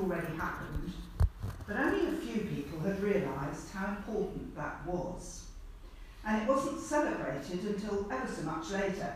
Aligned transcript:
already 0.00 0.34
happened, 0.36 0.92
but 1.66 1.76
only 1.76 2.08
a 2.08 2.20
few 2.20 2.42
people 2.42 2.80
had 2.80 3.02
realised 3.02 3.70
how 3.72 3.88
important 3.88 4.56
that 4.56 4.86
was. 4.86 5.46
And 6.26 6.42
it 6.42 6.48
wasn't 6.48 6.80
celebrated 6.80 7.64
until 7.64 8.10
ever 8.10 8.26
so 8.26 8.42
much 8.42 8.70
later. 8.70 9.14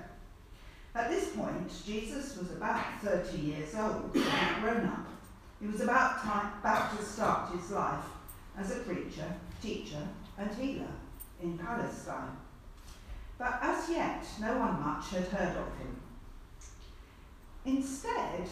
At 0.95 1.11
this 1.11 1.31
point, 1.31 1.71
Jesus 1.85 2.37
was 2.37 2.53
about 2.53 2.85
30 3.03 3.39
years 3.39 3.75
old, 3.75 4.13
grown 4.13 4.87
up. 4.87 5.07
He 5.61 5.67
was 5.67 5.81
about, 5.81 6.21
time, 6.23 6.53
about 6.61 6.97
to 6.97 7.05
start 7.05 7.53
his 7.53 7.71
life 7.71 8.05
as 8.57 8.71
a 8.71 8.81
preacher, 8.81 9.35
teacher, 9.61 10.07
and 10.39 10.55
healer 10.55 10.93
in 11.43 11.59
Palestine. 11.59 12.37
But 13.39 13.59
as 13.61 13.91
yet, 13.91 14.25
no 14.41 14.59
one 14.59 14.81
much 14.81 15.11
had 15.11 15.25
heard 15.25 15.57
of 15.57 15.79
him. 15.79 16.01
Instead, 17.65 18.49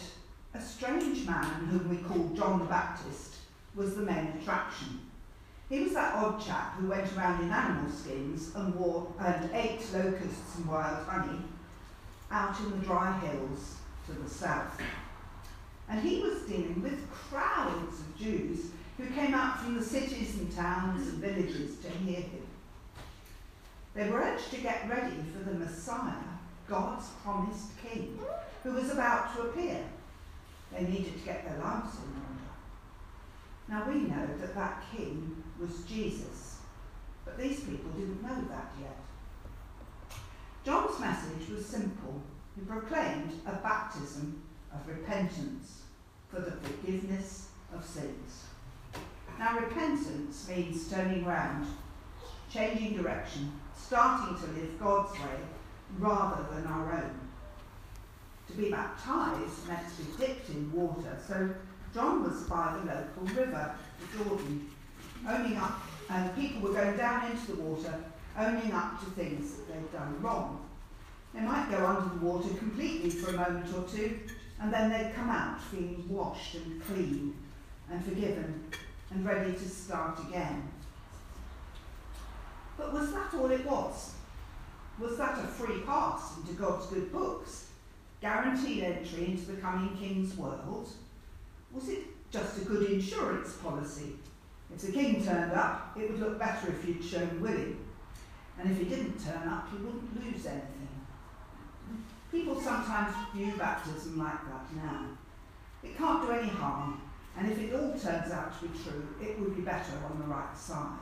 a 0.54 0.60
strange 0.60 1.26
man 1.26 1.66
whom 1.66 1.88
we 1.88 1.96
call 1.96 2.28
John 2.36 2.58
the 2.58 2.66
Baptist 2.66 3.36
was 3.74 3.94
the 3.94 4.02
main 4.02 4.34
attraction. 4.40 5.00
He 5.68 5.80
was 5.80 5.94
that 5.94 6.14
odd 6.14 6.44
chap 6.44 6.74
who 6.74 6.88
went 6.88 7.10
around 7.16 7.42
in 7.42 7.50
animal 7.50 7.90
skins 7.90 8.54
and 8.54 8.74
wore 8.74 9.10
and 9.18 9.50
ate 9.54 9.80
locusts 9.94 10.58
and 10.58 10.66
wild 10.68 11.06
honey 11.06 11.38
out 12.30 12.58
in 12.60 12.70
the 12.70 12.84
dry 12.84 13.18
hills 13.20 13.76
to 14.06 14.12
the 14.12 14.28
south. 14.28 14.78
And 15.88 16.00
he 16.00 16.20
was 16.20 16.42
dealing 16.42 16.82
with 16.82 17.10
crowds 17.10 18.00
of 18.00 18.18
Jews 18.18 18.66
who 18.98 19.06
came 19.06 19.34
out 19.34 19.60
from 19.60 19.74
the 19.74 19.84
cities 19.84 20.38
and 20.38 20.54
towns 20.54 21.08
and 21.08 21.18
villages 21.18 21.78
to 21.78 21.88
hear 21.90 22.20
him. 22.20 22.46
They 23.94 24.08
were 24.10 24.20
urged 24.20 24.50
to 24.50 24.60
get 24.60 24.88
ready 24.88 25.16
for 25.32 25.48
the 25.48 25.58
Messiah, 25.58 26.12
God's 26.68 27.08
promised 27.22 27.70
king, 27.82 28.18
who 28.62 28.72
was 28.72 28.90
about 28.90 29.34
to 29.34 29.42
appear. 29.42 29.82
They 30.72 30.84
needed 30.84 31.18
to 31.18 31.24
get 31.24 31.44
their 31.44 31.58
lives 31.58 31.96
in 31.96 32.12
order. 32.20 32.42
Now 33.68 33.88
we 33.88 34.08
know 34.08 34.26
that 34.40 34.54
that 34.54 34.84
king 34.94 35.42
was 35.60 35.82
Jesus, 35.84 36.58
but 37.24 37.38
these 37.38 37.60
people 37.60 37.90
didn't 37.90 38.22
know 38.22 38.42
that 38.50 38.72
yet. 38.80 38.96
John's 40.64 40.98
message 41.00 41.48
was 41.50 41.66
simple. 41.66 42.22
He 42.54 42.62
proclaimed 42.62 43.32
a 43.46 43.52
baptism 43.52 44.42
of 44.72 44.86
repentance 44.86 45.82
for 46.28 46.40
the 46.40 46.52
forgiveness 46.52 47.48
of 47.74 47.84
sins. 47.84 48.44
Now, 49.38 49.58
repentance 49.58 50.48
means 50.48 50.88
turning 50.88 51.24
round, 51.24 51.66
changing 52.50 52.96
direction, 52.96 53.52
starting 53.76 54.36
to 54.36 54.52
live 54.52 54.78
God's 54.78 55.12
way 55.14 55.40
rather 55.98 56.44
than 56.54 56.66
our 56.66 56.92
own. 56.92 57.31
To 58.48 58.52
be 58.54 58.70
baptized 58.70 59.66
meant 59.68 59.86
to 59.96 60.02
be 60.02 60.26
dipped 60.26 60.50
in 60.50 60.72
water, 60.72 61.16
so 61.26 61.50
John 61.94 62.22
was 62.22 62.42
by 62.44 62.78
the 62.78 62.94
local 62.94 63.42
river, 63.42 63.74
the 64.00 64.24
Jordan, 64.24 64.70
owning 65.28 65.56
up, 65.56 65.80
and 66.10 66.34
people 66.36 66.60
were 66.60 66.74
going 66.74 66.96
down 66.96 67.30
into 67.30 67.52
the 67.52 67.62
water, 67.62 67.94
owning 68.38 68.72
up 68.72 69.00
to 69.00 69.10
things 69.10 69.54
that 69.54 69.68
they'd 69.68 69.92
done 69.92 70.20
wrong. 70.20 70.68
They 71.32 71.40
might 71.40 71.70
go 71.70 71.86
under 71.86 72.14
the 72.14 72.24
water 72.24 72.54
completely 72.54 73.10
for 73.10 73.30
a 73.30 73.36
moment 73.36 73.72
or 73.74 73.88
two, 73.88 74.18
and 74.60 74.72
then 74.72 74.90
they'd 74.90 75.14
come 75.14 75.30
out 75.30 75.60
feeling 75.60 76.04
washed 76.08 76.56
and 76.56 76.84
clean 76.84 77.34
and 77.90 78.04
forgiven 78.04 78.64
and 79.10 79.24
ready 79.24 79.52
to 79.52 79.68
start 79.68 80.18
again. 80.28 80.68
But 82.76 82.92
was 82.92 83.12
that 83.12 83.34
all 83.34 83.50
it 83.50 83.64
was? 83.64 84.14
Was 84.98 85.16
that 85.18 85.38
a 85.38 85.46
free 85.46 85.80
pass 85.80 86.36
into 86.38 86.52
God's 86.54 86.86
good 86.86 87.12
books? 87.12 87.68
Guaranteed 88.22 88.84
entry 88.84 89.26
into 89.26 89.50
the 89.50 89.60
coming 89.60 89.96
King's 89.96 90.36
world? 90.36 90.88
Was 91.72 91.88
it 91.88 92.04
just 92.30 92.58
a 92.58 92.64
good 92.64 92.88
insurance 92.88 93.54
policy? 93.54 94.14
If 94.72 94.80
the 94.80 94.92
King 94.92 95.24
turned 95.24 95.52
up, 95.52 95.96
it 95.98 96.08
would 96.08 96.20
look 96.20 96.38
better 96.38 96.68
if 96.68 96.86
you'd 96.86 97.04
shown 97.04 97.40
willing. 97.40 97.84
And 98.60 98.70
if 98.70 98.78
he 98.78 98.84
didn't 98.84 99.18
turn 99.18 99.48
up, 99.48 99.68
you 99.72 99.84
wouldn't 99.84 100.14
lose 100.14 100.46
anything. 100.46 100.88
People 102.30 102.60
sometimes 102.60 103.12
view 103.34 103.54
baptism 103.58 104.16
like 104.16 104.40
that 104.46 104.76
now. 104.76 105.08
It 105.82 105.98
can't 105.98 106.24
do 106.24 106.30
any 106.32 106.48
harm, 106.48 107.02
and 107.36 107.50
if 107.50 107.58
it 107.58 107.74
all 107.74 107.90
turns 107.90 108.30
out 108.30 108.58
to 108.60 108.68
be 108.68 108.78
true, 108.78 109.08
it 109.20 109.40
would 109.40 109.56
be 109.56 109.62
better 109.62 109.94
on 110.08 110.20
the 110.20 110.28
right 110.28 110.56
side. 110.56 110.98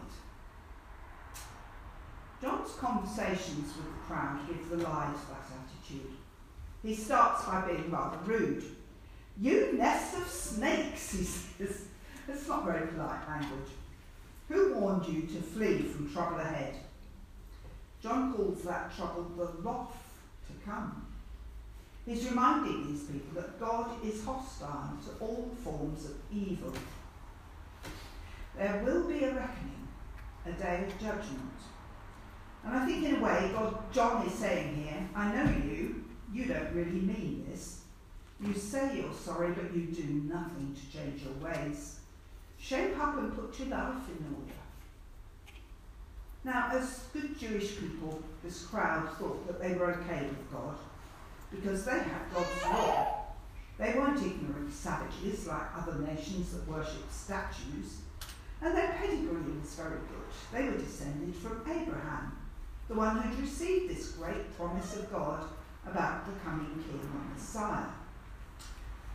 John's 2.40 2.72
conversations 2.72 3.76
with 3.76 3.84
the 3.84 4.00
crowd 4.06 4.40
give 4.48 4.70
the 4.70 4.78
lie 4.78 5.12
to 5.12 5.28
that 5.28 5.50
attitude. 5.52 6.16
He 6.82 6.94
starts 6.94 7.44
by 7.44 7.66
being 7.66 7.90
rather 7.90 8.18
rude. 8.24 8.64
You 9.40 9.74
nest 9.76 10.16
of 10.16 10.26
snakes, 10.26 11.12
he 11.12 11.24
says. 11.24 11.84
It's 12.28 12.48
not 12.48 12.64
very 12.64 12.86
polite 12.86 13.28
language. 13.28 13.70
Who 14.48 14.74
warned 14.74 15.06
you 15.06 15.22
to 15.22 15.42
flee 15.42 15.78
from 15.82 16.12
trouble 16.12 16.38
ahead? 16.38 16.74
John 18.02 18.32
calls 18.34 18.62
that 18.62 18.94
trouble 18.96 19.30
the 19.36 19.46
wrath 19.62 19.96
to 20.46 20.70
come. 20.70 21.06
He's 22.06 22.28
reminding 22.28 22.86
these 22.86 23.04
people 23.04 23.40
that 23.40 23.60
God 23.60 23.90
is 24.04 24.24
hostile 24.24 24.96
to 25.04 25.24
all 25.24 25.50
forms 25.62 26.06
of 26.06 26.14
evil. 26.32 26.72
There 28.56 28.82
will 28.84 29.06
be 29.06 29.24
a 29.24 29.34
reckoning, 29.34 29.88
a 30.46 30.52
day 30.52 30.84
of 30.86 31.00
judgment. 31.00 31.52
And 32.64 32.76
I 32.76 32.86
think, 32.86 33.04
in 33.04 33.16
a 33.16 33.20
way, 33.20 33.50
God, 33.54 33.92
John 33.92 34.26
is 34.26 34.34
saying 34.34 34.74
here, 34.76 35.08
I 35.14 35.34
know 35.34 35.50
you, 35.64 35.99
you 36.32 36.44
don't 36.46 36.72
really 36.72 37.00
mean 37.00 37.46
this. 37.50 37.80
You 38.40 38.54
say 38.54 38.96
you're 38.96 39.12
sorry, 39.12 39.52
but 39.52 39.74
you 39.74 39.82
do 39.86 40.04
nothing 40.32 40.74
to 40.74 40.98
change 40.98 41.22
your 41.22 41.34
ways. 41.34 41.98
Shape 42.58 42.98
up 42.98 43.18
and 43.18 43.34
put 43.34 43.58
your 43.58 43.68
life 43.68 44.08
in 44.08 44.24
order. 44.34 44.60
Now, 46.42 46.70
as 46.72 47.04
good 47.12 47.38
Jewish 47.38 47.78
people, 47.78 48.22
this 48.42 48.64
crowd 48.64 49.10
thought 49.18 49.46
that 49.46 49.60
they 49.60 49.74
were 49.74 49.92
okay 49.92 50.22
with 50.22 50.52
God 50.52 50.76
because 51.50 51.84
they 51.84 51.98
had 51.98 52.32
God's 52.32 52.64
law. 52.64 53.24
They 53.78 53.94
weren't 53.94 54.22
ignorant 54.22 54.72
savages 54.72 55.46
like 55.46 55.76
other 55.76 55.98
nations 55.98 56.52
that 56.52 56.68
worshipped 56.68 57.12
statues, 57.12 57.98
and 58.62 58.76
their 58.76 58.92
pedigree 58.92 59.58
was 59.60 59.74
very 59.74 59.98
good. 59.98 60.52
They 60.52 60.64
were 60.64 60.78
descended 60.78 61.34
from 61.34 61.62
Abraham, 61.66 62.36
the 62.88 62.94
one 62.94 63.20
who'd 63.20 63.40
received 63.40 63.90
this 63.90 64.12
great 64.12 64.56
promise 64.56 64.96
of 64.96 65.10
God 65.10 65.44
about 65.86 66.26
the 66.26 66.32
coming 66.40 66.82
king 66.86 67.00
and 67.00 67.32
Messiah. 67.34 67.86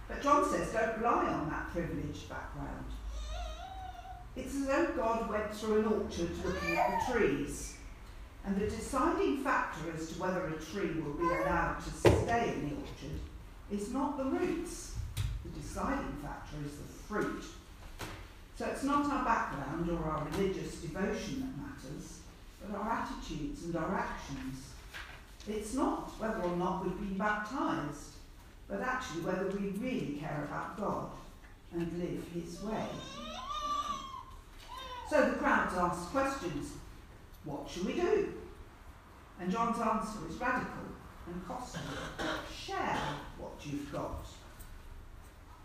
But 0.07 0.21
John 0.21 0.49
says 0.49 0.71
don't 0.71 0.97
rely 0.97 1.25
on 1.25 1.49
that 1.49 1.69
privileged 1.71 2.29
background. 2.29 2.85
It's 4.35 4.55
as 4.55 4.67
though 4.67 4.87
God 4.95 5.29
went 5.29 5.53
through 5.53 5.79
an 5.79 5.85
orchard 5.85 6.29
looking 6.43 6.77
at 6.77 7.07
the 7.07 7.13
trees, 7.13 7.77
and 8.45 8.55
the 8.57 8.67
deciding 8.67 9.43
factor 9.43 9.91
as 9.95 10.09
to 10.11 10.21
whether 10.21 10.47
a 10.47 10.59
tree 10.59 10.99
will 11.01 11.13
be 11.13 11.23
allowed 11.23 11.77
to 11.83 11.89
stay 11.91 12.53
in 12.53 12.69
the 12.69 12.75
orchard 12.75 13.19
is 13.71 13.91
not 13.91 14.17
the 14.17 14.25
roots. 14.25 14.95
The 15.43 15.59
deciding 15.59 16.17
factor 16.21 16.57
is 16.65 16.73
the 16.77 16.83
fruit. 17.07 17.43
So 18.57 18.65
it's 18.65 18.83
not 18.83 19.11
our 19.11 19.25
background 19.25 19.89
or 19.89 20.09
our 20.09 20.27
religious 20.31 20.75
devotion 20.75 21.41
that 21.41 21.57
matters, 21.57 22.19
but 22.61 22.77
our 22.77 22.89
attitudes 22.89 23.63
and 23.63 23.75
our 23.75 23.95
actions. 23.95 24.74
It's 25.47 25.73
not 25.75 26.09
whether 26.19 26.41
or 26.41 26.55
not 26.55 26.83
we've 26.83 26.97
been 26.97 27.17
baptized, 27.17 28.15
but 28.67 28.81
actually 28.81 29.21
whether 29.21 29.47
we 29.47 29.69
really 29.77 30.17
care 30.19 30.47
about 30.47 30.79
God 30.79 31.09
and 31.71 31.99
live 31.99 32.23
His 32.33 32.63
way. 32.63 32.85
So 35.09 35.29
the 35.29 35.37
crowds 35.37 35.77
ask 35.77 36.09
questions. 36.11 36.73
What 37.43 37.69
shall 37.69 37.83
we 37.83 37.93
do? 37.93 38.33
And 39.39 39.51
John's 39.51 39.79
answer 39.79 40.19
is 40.27 40.37
radical 40.37 40.85
and 41.27 41.47
costly. 41.47 41.81
Share 42.51 42.97
what 43.37 43.53
you've 43.63 43.91
got. 43.91 44.25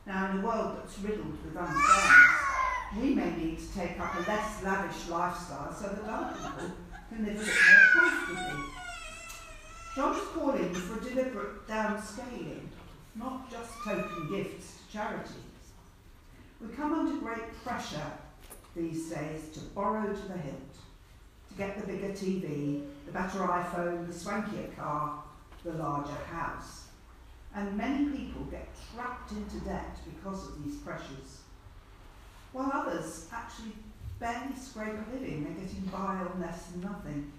Now, 0.07 0.31
in 0.31 0.39
a 0.39 0.47
world 0.47 0.77
that's 0.77 0.99
riddled 0.99 1.39
with 1.45 1.57
unfairness, 1.57 2.41
we 3.01 3.15
may 3.15 3.31
need 3.37 3.59
to 3.59 3.75
take 3.75 3.99
up 4.01 4.15
a 4.15 4.31
less 4.31 4.63
lavish 4.63 5.09
lifestyle 5.09 5.73
so 5.73 5.89
that 5.89 6.05
other 6.11 6.35
people 6.35 6.71
can 7.09 7.25
live 7.25 7.37
a 7.37 7.45
bit 7.45 7.55
more 7.55 8.11
comfortably. 8.11 8.80
John's 10.01 10.29
calling 10.29 10.73
for 10.73 10.99
deliberate 11.07 11.69
downscaling, 11.69 12.63
not 13.17 13.51
just 13.51 13.71
token 13.85 14.31
gifts 14.31 14.79
to 14.79 14.93
charities. 14.95 15.35
We 16.59 16.69
come 16.75 16.95
under 16.95 17.21
great 17.21 17.53
pressure 17.63 18.11
these 18.75 19.11
days 19.11 19.51
to 19.53 19.61
borrow 19.75 20.11
to 20.11 20.23
the 20.29 20.39
hilt, 20.39 20.75
to 21.51 21.55
get 21.59 21.79
the 21.79 21.87
bigger 21.87 22.15
TV, 22.15 22.83
the 23.05 23.13
better 23.13 23.41
iPhone, 23.41 24.07
the 24.07 24.15
swankier 24.15 24.75
car, 24.75 25.23
the 25.65 25.73
larger 25.73 26.25
house. 26.33 26.87
And 27.55 27.77
many 27.77 28.07
people 28.07 28.45
get 28.45 28.69
trapped 28.95 29.33
into 29.33 29.61
debt 29.67 29.99
because 30.07 30.49
of 30.49 30.65
these 30.65 30.77
pressures, 30.77 31.43
while 32.53 32.71
others 32.73 33.27
actually 33.31 33.73
barely 34.19 34.57
scrape 34.57 34.95
a 34.95 35.13
living. 35.13 35.45
They're 35.45 35.67
getting 35.67 35.85
by 35.93 36.25
on 36.25 36.41
less 36.41 36.69
than 36.69 36.81
nothing. 36.81 37.31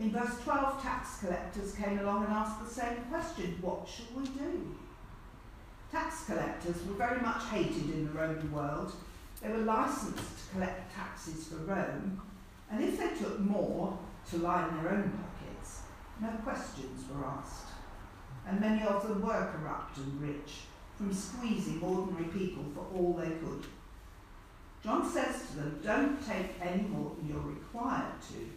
In 0.00 0.10
verse 0.12 0.40
12, 0.44 0.82
tax 0.82 1.18
collectors 1.18 1.74
came 1.74 1.98
along 1.98 2.24
and 2.24 2.32
asked 2.32 2.64
the 2.64 2.80
same 2.80 3.04
question 3.10 3.58
What 3.60 3.86
shall 3.86 4.18
we 4.18 4.26
do? 4.28 4.74
Tax 5.92 6.24
collectors 6.24 6.76
were 6.86 6.94
very 6.94 7.20
much 7.20 7.44
hated 7.50 7.90
in 7.90 8.06
the 8.06 8.18
Roman 8.18 8.50
world. 8.50 8.94
They 9.42 9.50
were 9.50 9.58
licensed 9.58 10.16
to 10.16 10.54
collect 10.54 10.94
taxes 10.94 11.48
for 11.48 11.56
Rome, 11.56 12.18
and 12.72 12.82
if 12.82 12.98
they 12.98 13.14
took 13.14 13.40
more 13.40 13.98
to 14.30 14.38
line 14.38 14.74
their 14.82 14.92
own 14.92 15.10
pockets, 15.10 15.80
no 16.18 16.30
questions 16.44 17.04
were 17.12 17.26
asked. 17.26 17.66
And 18.48 18.58
many 18.58 18.82
of 18.82 19.06
them 19.06 19.20
were 19.20 19.52
corrupt 19.52 19.98
and 19.98 20.22
rich, 20.22 20.60
from 20.96 21.12
squeezing 21.12 21.82
ordinary 21.82 22.24
people 22.32 22.64
for 22.74 22.86
all 22.96 23.12
they 23.12 23.32
could. 23.32 23.66
John 24.82 25.06
says 25.06 25.50
to 25.50 25.56
them, 25.56 25.80
don't 25.84 26.26
take 26.26 26.52
any 26.58 26.84
more 26.84 27.12
than 27.16 27.28
you're 27.28 27.38
required 27.38 28.14
to. 28.30 28.48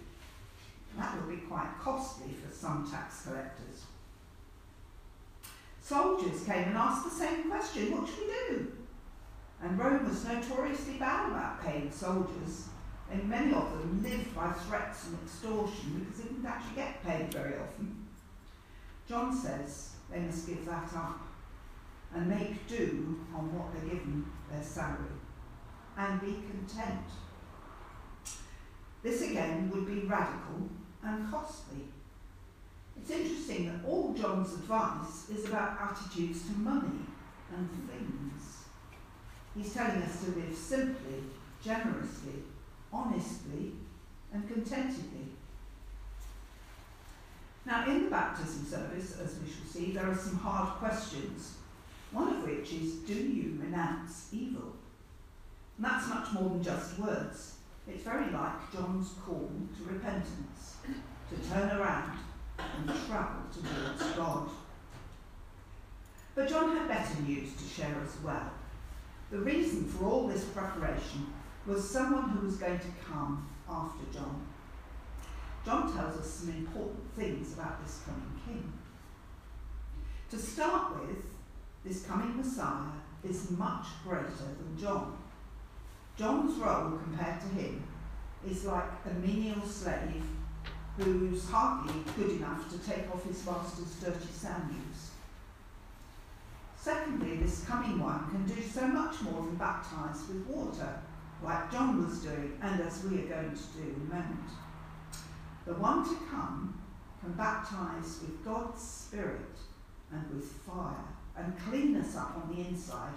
That 0.97 1.15
will 1.15 1.35
be 1.35 1.41
quite 1.41 1.69
costly 1.79 2.33
for 2.33 2.53
some 2.53 2.89
tax 2.89 3.23
collectors. 3.25 3.85
Soldiers 5.81 6.43
came 6.45 6.69
and 6.69 6.77
asked 6.77 7.03
the 7.05 7.11
same 7.11 7.49
question, 7.49 7.91
what 7.91 8.07
should 8.07 8.19
we 8.19 8.33
do? 8.47 8.71
And 9.61 9.77
Rome 9.77 10.07
was 10.07 10.25
notoriously 10.25 10.93
bad 10.93 11.29
about 11.29 11.61
paying 11.61 11.91
soldiers, 11.91 12.67
and 13.11 13.29
many 13.29 13.53
of 13.53 13.71
them 13.71 14.01
lived 14.03 14.33
by 14.35 14.51
threats 14.51 15.07
and 15.07 15.17
extortion 15.23 15.99
because 15.99 16.21
they 16.21 16.29
didn't 16.29 16.45
actually 16.45 16.75
get 16.75 17.03
paid 17.03 17.33
very 17.33 17.55
often. 17.59 18.07
John 19.07 19.35
says 19.35 19.91
they 20.09 20.19
must 20.19 20.47
give 20.47 20.65
that 20.65 20.89
up 20.95 21.21
and 22.15 22.29
make 22.29 22.67
do 22.67 23.19
on 23.35 23.53
what 23.53 23.73
they're 23.73 23.95
given 23.95 24.25
their 24.51 24.63
salary 24.63 25.19
and 25.97 26.21
be 26.21 26.43
content. 26.49 27.05
This 29.01 29.21
again 29.21 29.69
would 29.69 29.85
be 29.85 30.07
radical 30.07 30.69
and 31.05 31.31
costly. 31.31 31.85
It's 32.97 33.11
interesting 33.11 33.65
that 33.67 33.87
all 33.87 34.13
John's 34.13 34.53
advice 34.53 35.29
is 35.29 35.45
about 35.45 35.79
attitudes 35.81 36.43
to 36.47 36.51
money 36.53 37.05
and 37.55 37.69
things. 37.89 38.63
He's 39.55 39.73
telling 39.73 40.01
us 40.01 40.23
to 40.23 40.31
live 40.31 40.55
simply, 40.55 41.23
generously, 41.63 42.43
honestly, 42.91 43.73
and 44.31 44.47
contentedly. 44.47 45.27
Now, 47.65 47.85
in 47.87 48.05
the 48.05 48.09
baptism 48.09 48.65
service, 48.65 49.17
as 49.19 49.39
we 49.39 49.47
shall 49.47 49.65
see, 49.65 49.91
there 49.91 50.09
are 50.09 50.15
some 50.15 50.37
hard 50.37 50.79
questions, 50.79 51.57
one 52.11 52.27
of 52.29 52.43
which 52.43 52.73
is 52.73 52.95
Do 52.95 53.13
you 53.13 53.57
renounce 53.61 54.29
evil? 54.33 54.73
And 55.77 55.85
that's 55.85 56.09
much 56.09 56.33
more 56.33 56.49
than 56.49 56.63
just 56.63 56.99
words. 56.99 57.55
It's 57.87 58.03
very 58.03 58.31
like 58.31 58.71
John's 58.71 59.09
call 59.25 59.51
to 59.77 59.93
repentance, 59.93 60.77
to 61.29 61.49
turn 61.49 61.69
around 61.69 62.17
and 62.57 62.87
travel 63.07 63.41
towards 63.51 64.15
God. 64.15 64.49
But 66.35 66.49
John 66.49 66.75
had 66.75 66.87
better 66.87 67.21
news 67.21 67.53
to 67.55 67.63
share 67.63 67.95
as 68.03 68.21
well. 68.23 68.51
The 69.31 69.39
reason 69.39 69.85
for 69.85 70.05
all 70.05 70.27
this 70.27 70.45
preparation 70.45 71.33
was 71.65 71.89
someone 71.89 72.29
who 72.29 72.45
was 72.45 72.57
going 72.57 72.79
to 72.79 72.87
come 73.05 73.47
after 73.69 74.03
John. 74.13 74.45
John 75.65 75.93
tells 75.93 76.19
us 76.19 76.29
some 76.29 76.49
important 76.49 77.03
things 77.15 77.53
about 77.53 77.83
this 77.83 78.01
coming 78.05 78.39
king. 78.45 78.73
To 80.31 80.37
start 80.37 80.99
with, 80.99 81.23
this 81.85 82.05
coming 82.05 82.35
Messiah 82.37 82.91
is 83.23 83.51
much 83.51 83.85
greater 84.03 84.25
than 84.27 84.77
John. 84.79 85.17
John's 86.17 86.59
role 86.59 86.99
compared 87.03 87.41
to 87.41 87.47
him 87.47 87.83
is 88.47 88.65
like 88.65 88.89
a 89.09 89.13
menial 89.15 89.65
slave 89.65 90.23
who's 90.97 91.49
hardly 91.49 91.93
good 92.15 92.37
enough 92.37 92.69
to 92.69 92.77
take 92.77 93.09
off 93.11 93.25
his 93.25 93.43
master's 93.45 93.95
dirty 93.95 94.31
sandals. 94.31 95.11
Secondly, 96.77 97.37
this 97.37 97.63
coming 97.63 97.99
one 97.99 98.29
can 98.29 98.45
do 98.45 98.61
so 98.61 98.87
much 98.87 99.21
more 99.21 99.41
than 99.41 99.55
baptize 99.55 100.27
with 100.27 100.45
water, 100.47 100.99
like 101.41 101.71
John 101.71 102.05
was 102.05 102.19
doing, 102.19 102.59
and 102.61 102.81
as 102.81 103.03
we 103.05 103.19
are 103.19 103.27
going 103.27 103.55
to 103.55 103.81
do 103.81 103.83
in 103.83 104.07
a 104.11 104.13
moment. 104.13 104.49
The 105.65 105.73
one 105.73 106.03
to 106.03 106.15
come 106.29 106.79
can 107.21 107.33
baptize 107.33 108.19
with 108.21 108.45
God's 108.45 108.81
Spirit 108.81 109.57
and 110.11 110.29
with 110.35 110.45
fire, 110.45 111.05
and 111.35 111.57
clean 111.57 111.95
us 111.95 112.15
up 112.15 112.35
on 112.35 112.53
the 112.53 112.67
inside 112.67 113.13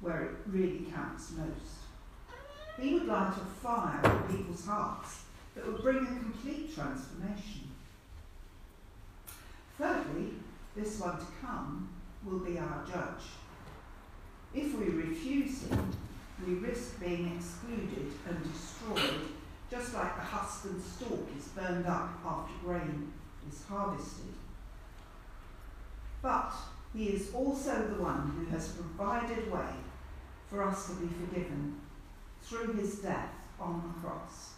where 0.00 0.22
it 0.22 0.36
really 0.46 0.86
counts 0.94 1.32
most. 1.32 1.89
He 2.80 2.94
would 2.94 3.06
light 3.06 3.34
a 3.36 3.44
fire 3.62 4.00
in 4.04 4.36
people's 4.36 4.64
hearts 4.64 5.24
that 5.54 5.66
would 5.66 5.82
bring 5.82 5.98
a 5.98 6.06
complete 6.06 6.74
transformation. 6.74 7.70
Thirdly, 9.76 10.34
this 10.74 10.98
one 10.98 11.18
to 11.18 11.26
come 11.42 11.90
will 12.24 12.38
be 12.38 12.58
our 12.58 12.84
judge. 12.86 13.24
If 14.54 14.74
we 14.78 14.86
refuse 14.86 15.66
him, 15.66 15.92
we 16.46 16.54
risk 16.54 16.98
being 17.00 17.36
excluded 17.36 18.12
and 18.26 18.52
destroyed, 18.52 19.28
just 19.70 19.94
like 19.94 20.16
the 20.16 20.22
husk 20.22 20.64
and 20.64 20.82
stalk 20.82 21.28
is 21.36 21.48
burned 21.48 21.86
up 21.86 22.18
after 22.24 22.52
grain 22.64 23.12
is 23.50 23.62
harvested. 23.68 24.32
But 26.22 26.52
he 26.94 27.08
is 27.08 27.34
also 27.34 27.88
the 27.88 28.02
one 28.02 28.34
who 28.36 28.46
has 28.56 28.68
provided 28.68 29.50
way 29.52 29.74
for 30.48 30.62
us 30.62 30.88
to 30.88 30.94
be 30.94 31.08
forgiven 31.08 31.80
through 32.42 32.74
his 32.74 32.98
death 32.98 33.32
on 33.58 33.82
the 33.82 34.00
cross. 34.00 34.54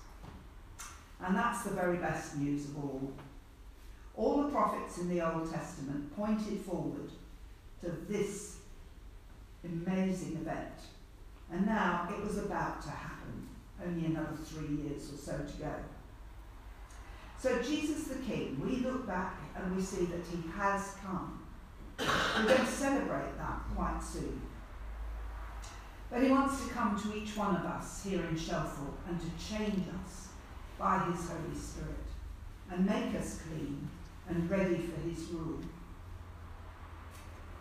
And 1.24 1.36
that's 1.36 1.64
the 1.64 1.70
very 1.70 1.98
best 1.98 2.36
news 2.36 2.66
of 2.66 2.78
all. 2.78 3.12
All 4.16 4.42
the 4.42 4.48
prophets 4.50 4.98
in 4.98 5.08
the 5.08 5.20
Old 5.20 5.50
Testament 5.50 6.14
pointed 6.16 6.60
forward 6.60 7.10
to 7.80 7.90
this 8.08 8.58
amazing 9.64 10.32
event. 10.34 10.74
And 11.50 11.66
now 11.66 12.08
it 12.10 12.24
was 12.24 12.38
about 12.38 12.82
to 12.82 12.90
happen, 12.90 13.48
only 13.84 14.06
another 14.06 14.36
three 14.44 14.76
years 14.76 15.12
or 15.12 15.16
so 15.16 15.32
to 15.32 15.58
go. 15.58 15.74
So, 17.38 17.60
Jesus 17.60 18.04
the 18.04 18.22
King, 18.22 18.60
we 18.64 18.76
look 18.76 19.06
back 19.06 19.36
and 19.56 19.74
we 19.74 19.82
see 19.82 20.04
that 20.04 20.24
he 20.30 20.48
has 20.56 20.94
come. 21.04 21.40
We're 21.98 22.46
going 22.46 22.60
to 22.60 22.66
celebrate 22.66 23.36
that 23.36 23.60
quite 23.74 24.00
soon. 24.00 24.40
But 26.12 26.22
he 26.22 26.30
wants 26.30 26.62
to 26.62 26.70
come 26.74 27.00
to 27.00 27.16
each 27.16 27.38
one 27.38 27.56
of 27.56 27.64
us 27.64 28.04
here 28.04 28.22
in 28.26 28.36
Shelford 28.36 28.92
and 29.08 29.18
to 29.18 29.26
change 29.42 29.86
us 30.04 30.28
by 30.78 30.98
his 31.10 31.26
Holy 31.26 31.58
Spirit 31.58 32.04
and 32.70 32.84
make 32.84 33.18
us 33.18 33.40
clean 33.48 33.88
and 34.28 34.50
ready 34.50 34.76
for 34.76 35.00
his 35.00 35.20
rule. 35.30 35.60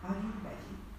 Are 0.04 0.14
you 0.14 0.32
ready? 0.44 0.91